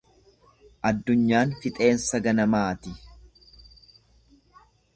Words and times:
Addunyaan 0.89 1.53
fixeensa 1.65 2.21
ganamaati. 2.29 2.97